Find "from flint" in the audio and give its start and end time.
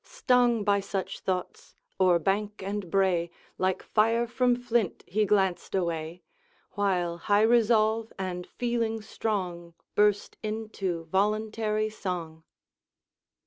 4.25-5.03